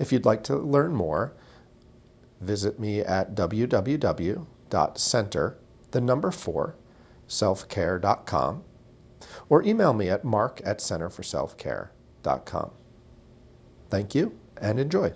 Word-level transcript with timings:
If 0.00 0.10
you'd 0.12 0.24
like 0.24 0.42
to 0.44 0.56
learn 0.56 0.94
more, 0.94 1.34
visit 2.40 2.80
me 2.80 3.00
at 3.00 3.34
www.center, 3.34 4.38
the 5.90 6.00
number 6.00 6.30
4, 6.30 6.74
selfcare.com, 7.28 8.64
or 9.50 9.62
email 9.62 9.92
me 9.92 10.08
at 10.08 10.24
mark 10.24 10.62
at 10.64 10.78
centerforselfcare.com. 10.78 12.70
Thank 13.90 14.14
you 14.14 14.38
and 14.56 14.80
enjoy. 14.80 15.12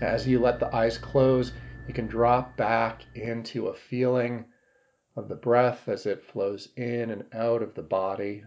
As 0.00 0.26
you 0.26 0.40
let 0.40 0.58
the 0.58 0.74
eyes 0.74 0.98
close, 0.98 1.52
you 1.88 1.94
can 1.94 2.06
drop 2.06 2.54
back 2.54 3.06
into 3.14 3.68
a 3.68 3.74
feeling 3.74 4.44
of 5.16 5.26
the 5.30 5.34
breath 5.34 5.88
as 5.88 6.04
it 6.04 6.22
flows 6.22 6.68
in 6.76 7.10
and 7.10 7.24
out 7.32 7.62
of 7.62 7.74
the 7.74 7.82
body. 7.82 8.44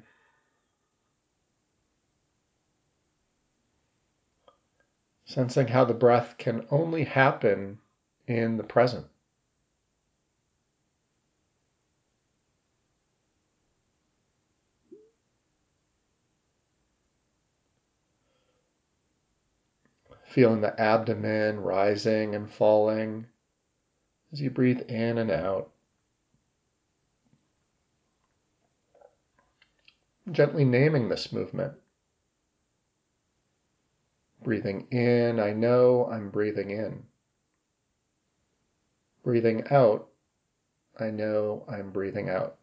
Sensing 5.26 5.68
how 5.68 5.84
the 5.86 5.94
breath 5.96 6.36
can 6.38 6.68
only 6.70 7.04
happen 7.04 7.80
in 8.28 8.58
the 8.58 8.64
present. 8.64 9.08
Feeling 20.26 20.62
the 20.62 20.80
abdomen 20.80 21.60
rising 21.60 22.36
and 22.36 22.50
falling 22.50 23.26
as 24.32 24.42
you 24.42 24.50
breathe 24.50 24.82
in 24.90 25.18
and 25.18 25.32
out. 25.32 25.72
Gently 30.32 30.64
naming 30.64 31.10
this 31.10 31.34
movement. 31.34 31.74
Breathing 34.44 34.88
in, 34.92 35.40
I 35.40 35.52
know 35.54 36.10
I'm 36.12 36.30
breathing 36.30 36.72
in. 36.72 37.04
Breathing 39.24 39.64
out, 39.70 40.08
I 41.00 41.12
know 41.12 41.64
I'm 41.68 41.92
breathing 41.92 42.30
out. 42.30 42.58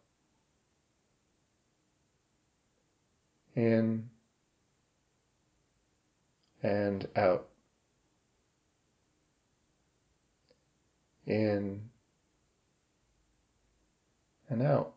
In 3.55 4.09
and 6.63 7.07
out. 7.15 7.48
In 11.29 11.89
and 14.49 14.61
out. 14.61 14.95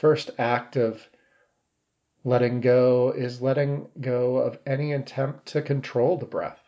first 0.00 0.30
act 0.38 0.76
of 0.76 1.06
letting 2.24 2.62
go 2.62 3.12
is 3.14 3.42
letting 3.42 3.86
go 4.00 4.38
of 4.38 4.58
any 4.64 4.94
attempt 4.94 5.44
to 5.44 5.60
control 5.60 6.16
the 6.16 6.24
breath. 6.24 6.59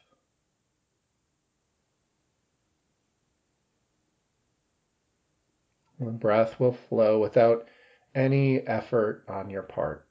Breath 6.18 6.58
will 6.60 6.72
flow 6.72 7.18
without 7.20 7.68
any 8.14 8.60
effort 8.66 9.24
on 9.28 9.50
your 9.50 9.62
part. 9.62 10.06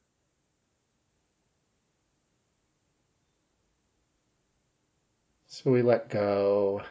So 5.48 5.70
we 5.70 5.82
let 5.82 6.10
go 6.10 6.82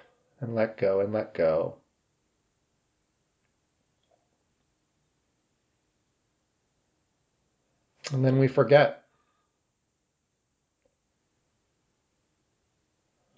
and 0.40 0.54
let 0.54 0.76
go 0.76 1.00
and 1.00 1.12
let 1.12 1.34
go. 1.34 1.76
And 8.12 8.24
then 8.24 8.38
we 8.38 8.48
forget. 8.48 9.04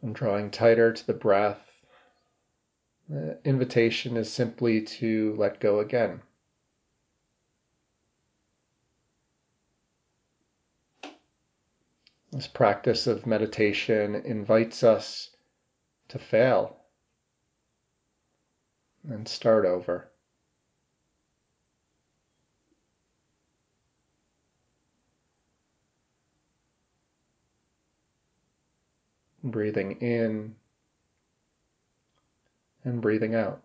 And 0.03 0.15
drawing 0.15 0.51
tighter 0.51 0.93
to 0.93 1.07
the 1.07 1.13
breath. 1.13 1.72
The 3.09 3.39
invitation 3.45 4.17
is 4.17 4.33
simply 4.33 4.83
to 4.83 5.35
let 5.37 5.61
go 5.61 5.81
again. 5.81 6.23
This 12.31 12.47
practice 12.47 13.07
of 13.07 13.27
meditation 13.27 14.15
invites 14.15 14.83
us 14.83 15.37
to 16.09 16.19
fail 16.19 16.77
and 19.05 19.29
start 19.29 19.67
over. 19.67 20.13
breathing 29.43 29.93
in 30.01 30.55
and 32.85 33.01
breathing 33.01 33.35
out. 33.35 33.63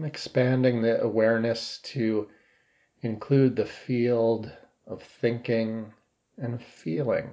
And 0.00 0.06
expanding 0.06 0.80
the 0.80 0.98
awareness 1.02 1.76
to 1.82 2.26
include 3.02 3.54
the 3.54 3.66
field 3.66 4.50
of 4.86 5.02
thinking 5.02 5.92
and 6.38 6.62
feeling. 6.62 7.28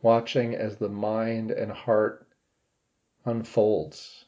Watching 0.00 0.54
as 0.54 0.76
the 0.76 0.88
mind 0.88 1.50
and 1.50 1.72
heart 1.72 2.28
unfolds. 3.24 4.26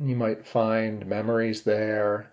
You 0.00 0.14
might 0.14 0.46
find 0.46 1.04
memories 1.06 1.64
there, 1.64 2.30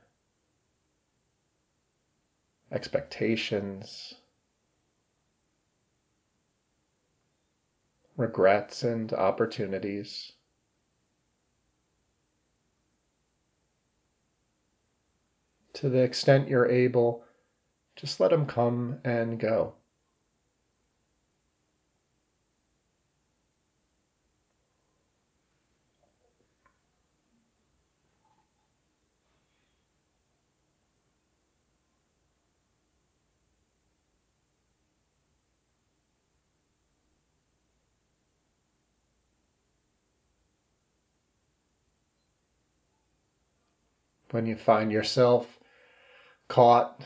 expectations, 2.72 4.14
regrets, 8.18 8.84
and 8.84 9.12
opportunities. 9.12 10.34
To 15.74 15.90
the 15.90 16.04
extent 16.04 16.48
you're 16.48 16.70
able, 16.70 17.26
just 17.96 18.20
let 18.20 18.30
them 18.30 18.46
come 18.46 19.00
and 19.04 19.40
go. 19.40 19.74
When 44.32 44.46
you 44.46 44.56
find 44.56 44.92
yourself 44.92 45.60
caught 46.48 47.02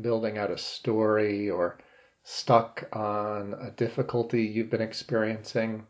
building 0.00 0.38
out 0.38 0.50
a 0.50 0.58
story 0.58 1.50
or 1.50 1.78
stuck 2.22 2.88
on 2.92 3.54
a 3.54 3.70
difficulty 3.70 4.42
you've 4.42 4.70
been 4.70 4.80
experiencing, 4.80 5.86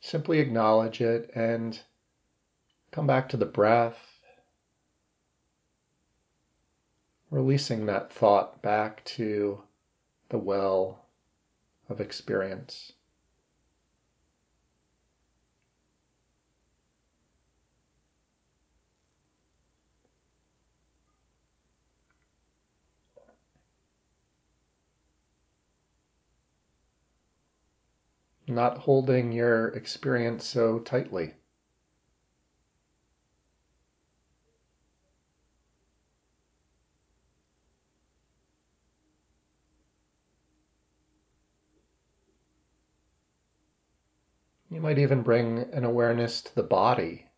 simply 0.00 0.38
acknowledge 0.38 1.00
it 1.00 1.30
and 1.34 1.80
come 2.90 3.06
back 3.06 3.28
to 3.28 3.36
the 3.36 3.46
breath, 3.46 3.98
releasing 7.30 7.86
that 7.86 8.12
thought 8.12 8.62
back 8.62 9.04
to 9.04 9.62
the 10.28 10.38
well 10.38 11.04
of 11.88 12.00
experience. 12.00 12.92
Not 28.48 28.78
holding 28.78 29.32
your 29.32 29.68
experience 29.68 30.44
so 30.46 30.78
tightly. 30.78 31.34
You 44.70 44.82
might 44.82 44.98
even 44.98 45.22
bring 45.22 45.58
an 45.72 45.84
awareness 45.84 46.42
to 46.42 46.54
the 46.54 46.62
body, 46.62 47.30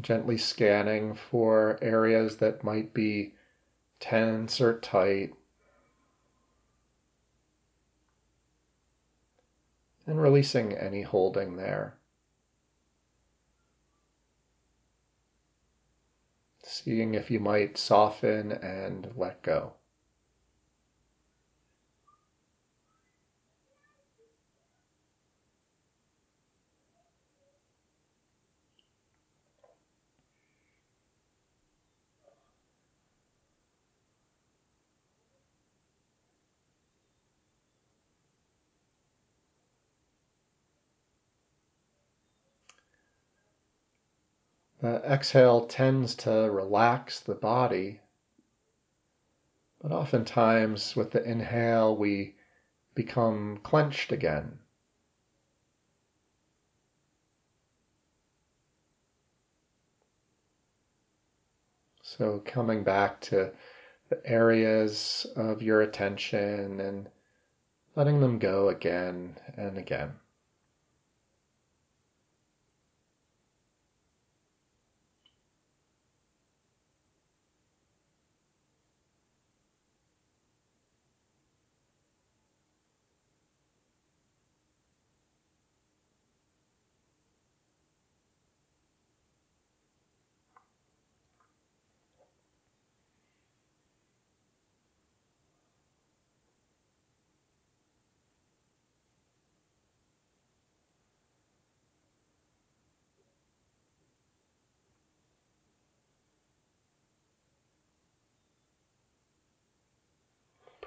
gently 0.00 0.36
scanning 0.36 1.14
for 1.14 1.78
areas 1.82 2.36
that 2.36 2.62
might 2.62 2.92
be 2.92 3.34
tense 3.98 4.60
or 4.60 4.78
tight. 4.78 5.34
And 10.10 10.20
releasing 10.20 10.72
any 10.72 11.02
holding 11.02 11.54
there. 11.54 11.94
Seeing 16.64 17.14
if 17.14 17.30
you 17.30 17.38
might 17.38 17.78
soften 17.78 18.50
and 18.50 19.12
let 19.14 19.40
go. 19.42 19.74
The 44.80 45.02
exhale 45.04 45.66
tends 45.66 46.14
to 46.16 46.30
relax 46.30 47.20
the 47.20 47.34
body, 47.34 48.00
but 49.78 49.92
oftentimes 49.92 50.96
with 50.96 51.10
the 51.10 51.22
inhale 51.22 51.94
we 51.94 52.36
become 52.94 53.58
clenched 53.58 54.10
again. 54.10 54.60
So, 62.02 62.40
coming 62.40 62.82
back 62.82 63.20
to 63.22 63.52
the 64.08 64.26
areas 64.26 65.26
of 65.36 65.60
your 65.62 65.82
attention 65.82 66.80
and 66.80 67.10
letting 67.96 68.20
them 68.20 68.38
go 68.38 68.68
again 68.70 69.38
and 69.56 69.76
again. 69.76 70.18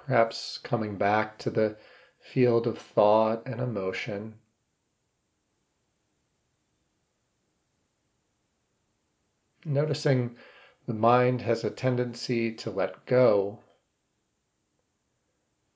Perhaps 0.06 0.58
coming 0.58 0.98
back 0.98 1.38
to 1.38 1.48
the 1.48 1.78
field 2.20 2.66
of 2.66 2.78
thought 2.78 3.46
and 3.46 3.58
emotion. 3.58 4.38
Noticing 9.64 10.36
the 10.84 10.92
mind 10.92 11.40
has 11.40 11.64
a 11.64 11.70
tendency 11.70 12.52
to 12.54 12.70
let 12.70 13.06
go, 13.06 13.60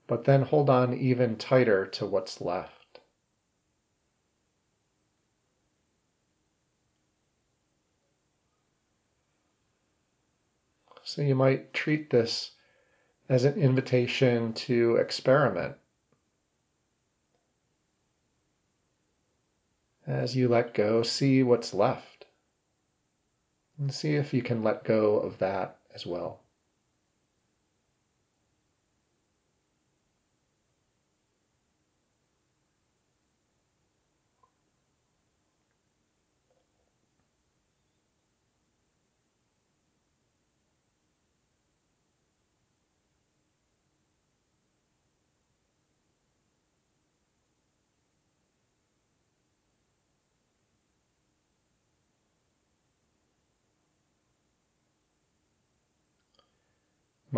but 0.07 0.25
then 0.25 0.43
hold 0.43 0.69
on 0.69 0.93
even 0.93 1.39
tighter 1.39 1.87
to 1.87 2.05
what's 2.05 2.43
left. 2.43 3.01
So 11.03 11.23
you 11.23 11.35
might 11.35 11.73
treat 11.73 12.11
this 12.11 12.58
as 13.29 13.45
an 13.45 13.55
invitation 13.55 14.53
to 14.55 14.97
experiment. 14.97 15.77
As 20.07 20.35
you 20.35 20.49
let 20.49 20.73
go, 20.73 21.03
see 21.03 21.43
what's 21.43 21.75
left. 21.75 22.25
And 23.79 23.93
see 23.93 24.15
if 24.15 24.33
you 24.33 24.43
can 24.43 24.63
let 24.63 24.85
go 24.85 25.19
of 25.19 25.39
that 25.39 25.77
as 25.95 26.07
well. 26.07 26.41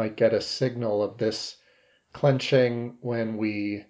Might 0.00 0.16
get 0.16 0.32
a 0.32 0.40
signal 0.40 1.02
of 1.02 1.18
this 1.18 1.58
clenching 2.14 2.96
when 3.02 3.36
we 3.36 3.84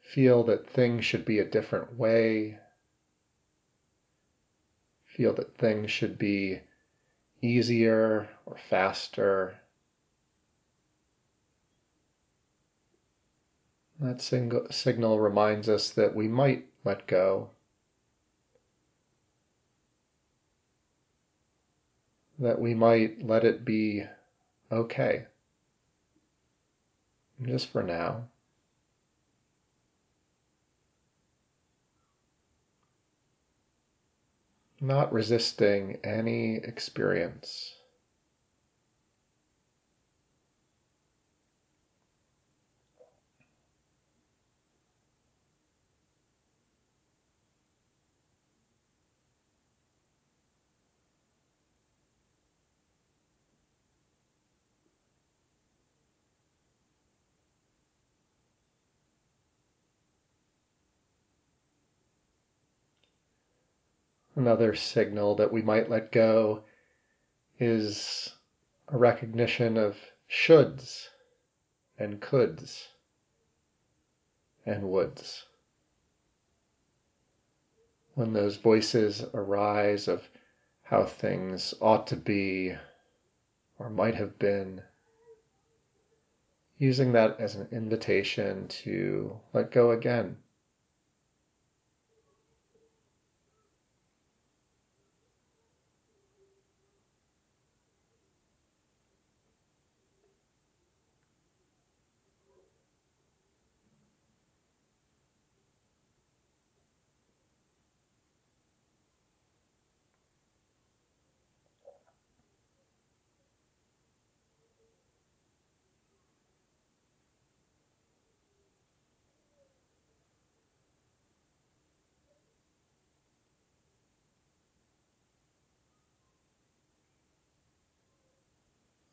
feel 0.00 0.42
that 0.42 0.68
things 0.68 1.04
should 1.04 1.24
be 1.24 1.38
a 1.38 1.48
different 1.48 1.96
way, 1.96 2.58
feel 5.04 5.32
that 5.32 5.56
things 5.56 5.92
should 5.92 6.18
be 6.18 6.58
easier 7.40 8.28
or 8.46 8.56
faster. 8.68 9.56
That 14.00 14.20
single 14.20 14.66
signal 14.72 15.20
reminds 15.20 15.68
us 15.68 15.90
that 15.90 16.16
we 16.16 16.26
might 16.26 16.66
let 16.82 17.06
go, 17.06 17.50
that 22.40 22.60
we 22.60 22.74
might 22.74 23.24
let 23.24 23.44
it 23.44 23.64
be 23.64 24.02
okay. 24.72 25.26
Just 27.42 27.68
for 27.68 27.82
now. 27.82 28.28
Not 34.80 35.12
resisting 35.12 36.00
any 36.04 36.56
experience. 36.56 37.77
Another 64.38 64.72
signal 64.72 65.34
that 65.34 65.50
we 65.50 65.62
might 65.62 65.90
let 65.90 66.12
go 66.12 66.62
is 67.58 68.36
a 68.86 68.96
recognition 68.96 69.76
of 69.76 69.96
shoulds 70.28 71.08
and 71.98 72.20
coulds 72.22 72.86
and 74.64 74.84
woulds. 74.84 75.42
When 78.14 78.32
those 78.32 78.58
voices 78.58 79.24
arise 79.34 80.06
of 80.06 80.28
how 80.84 81.04
things 81.04 81.74
ought 81.80 82.06
to 82.06 82.16
be 82.16 82.76
or 83.76 83.90
might 83.90 84.14
have 84.14 84.38
been, 84.38 84.84
using 86.76 87.10
that 87.10 87.40
as 87.40 87.56
an 87.56 87.66
invitation 87.72 88.68
to 88.68 89.40
let 89.52 89.72
go 89.72 89.90
again. 89.90 90.36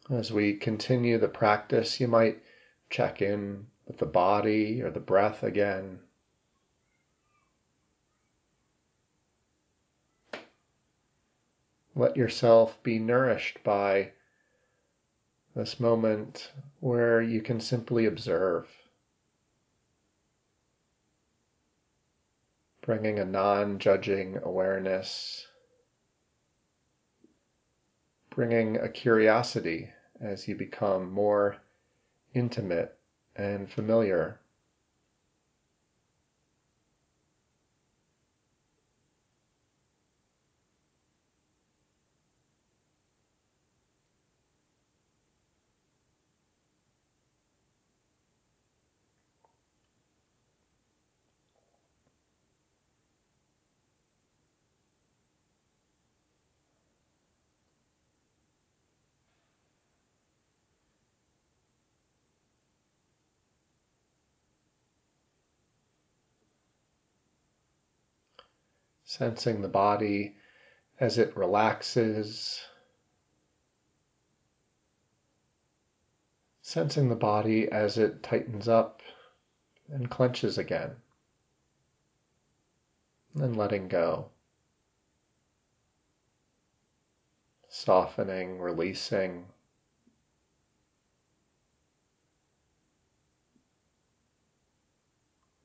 As 0.10 0.32
we 0.32 0.56
continue 0.56 1.18
the 1.18 1.28
practice, 1.28 2.00
you 2.00 2.08
might 2.08 2.44
check 2.92 3.24
in 3.24 3.66
with 3.88 3.98
the 3.98 4.06
body 4.06 4.84
or 4.84 4.92
the 4.92 5.00
breath 5.00 5.42
again. 5.42 6.00
Let 11.96 12.16
yourself 12.16 12.82
be 12.84 13.00
nourished 13.00 13.64
by 13.64 14.12
this 15.56 15.80
moment 15.80 16.52
where 16.82 17.20
you 17.20 17.42
can 17.42 17.60
simply 17.60 18.06
observe, 18.06 18.70
bringing 22.82 23.18
a 23.18 23.26
non 23.26 23.80
judging 23.80 24.38
awareness, 24.44 25.48
bringing 28.30 28.78
a 28.78 28.90
curiosity 28.90 29.90
as 30.22 30.48
you 30.48 30.56
become 30.56 31.12
more 31.12 31.58
intimate 32.34 32.98
and 33.36 33.70
familiar. 33.70 34.40
Sensing 69.06 69.62
the 69.62 69.68
body 69.68 70.36
as 71.00 71.20
it 71.20 71.38
relaxes, 71.38 72.60
sensing 76.62 77.08
the 77.08 77.16
body 77.16 77.72
as 77.72 78.00
it 78.00 78.24
tightens 78.24 78.68
up 78.68 79.02
and 79.90 80.10
clenches 80.10 80.58
again, 80.58 80.96
and 83.36 83.56
letting 83.56 83.88
go. 83.88 84.30
Softening, 87.70 88.60
releasing. 88.60 89.46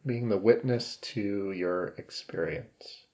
Being 0.05 0.29
the 0.29 0.37
witness 0.37 0.97
to 0.97 1.53
your 1.53 1.89
experience. 1.99 3.07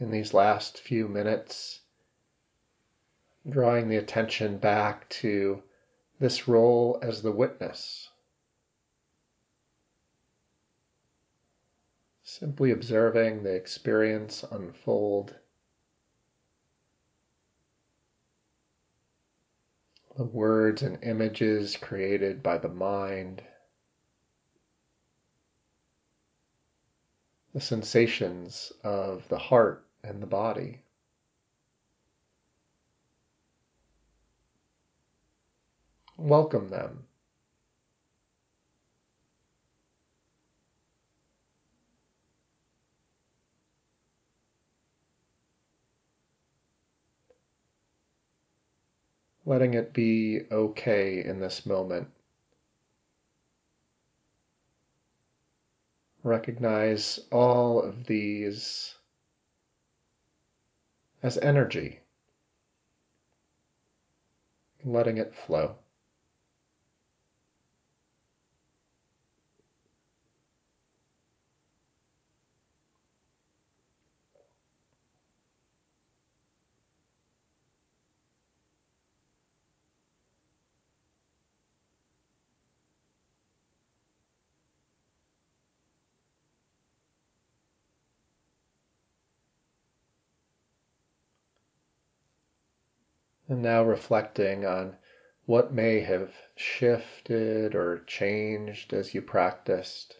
In 0.00 0.10
these 0.10 0.32
last 0.32 0.78
few 0.78 1.06
minutes, 1.06 1.80
drawing 3.48 3.88
the 3.88 3.98
attention 3.98 4.56
back 4.56 5.06
to 5.10 5.62
this 6.18 6.48
role 6.48 6.98
as 7.02 7.20
the 7.20 7.30
witness. 7.30 8.08
Simply 12.22 12.70
observing 12.70 13.42
the 13.42 13.54
experience 13.54 14.42
unfold. 14.50 15.34
The 20.16 20.24
words 20.24 20.80
and 20.82 21.02
images 21.04 21.76
created 21.76 22.42
by 22.42 22.56
the 22.56 22.68
mind. 22.68 23.42
The 27.52 27.60
sensations 27.60 28.72
of 28.82 29.28
the 29.28 29.38
heart 29.38 29.84
and 30.02 30.22
the 30.22 30.26
body. 30.26 30.82
Welcome 36.16 36.68
them. 36.68 37.04
Letting 49.46 49.74
it 49.74 49.92
be 49.94 50.42
okay 50.52 51.24
in 51.24 51.40
this 51.40 51.64
moment. 51.64 52.08
Recognize 56.22 57.18
all 57.32 57.80
of 57.82 58.04
these 58.04 58.94
as 61.22 61.36
energy, 61.38 62.00
letting 64.84 65.18
it 65.18 65.34
flow. 65.34 65.79
And 93.50 93.62
now 93.62 93.82
reflecting 93.82 94.64
on 94.64 94.96
what 95.44 95.72
may 95.72 96.02
have 96.02 96.32
shifted 96.54 97.74
or 97.74 98.04
changed 98.06 98.92
as 98.92 99.12
you 99.12 99.22
practiced. 99.22 100.18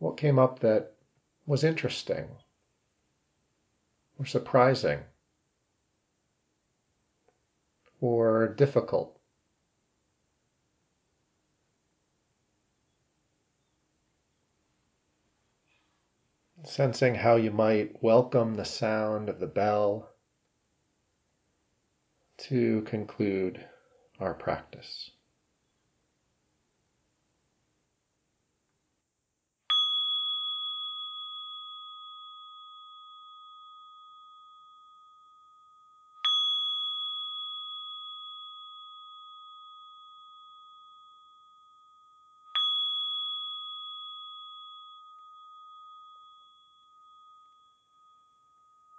What 0.00 0.16
came 0.16 0.36
up 0.36 0.58
that 0.58 0.94
was 1.46 1.62
interesting 1.62 2.38
or 4.18 4.26
surprising 4.26 5.04
or 8.00 8.48
difficult? 8.48 9.17
Sensing 16.68 17.14
how 17.14 17.36
you 17.36 17.50
might 17.50 18.02
welcome 18.02 18.54
the 18.54 18.64
sound 18.66 19.30
of 19.30 19.40
the 19.40 19.46
bell 19.46 20.12
to 22.36 22.82
conclude 22.82 23.66
our 24.20 24.34
practice. 24.34 25.10